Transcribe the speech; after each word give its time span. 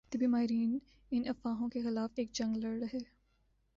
طبی 0.09 0.27
ماہرین 0.27 0.77
ان 1.11 1.23
افواہوں 1.27 1.69
کے 1.69 1.81
خلاف 1.81 2.11
ایک 2.15 2.31
جنگ 2.31 2.55
لڑ 2.55 2.77
رہے 2.79 2.99